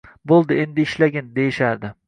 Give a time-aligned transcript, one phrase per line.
[0.31, 1.95] Bo’ldi, endi ishlagin”, deyishardi.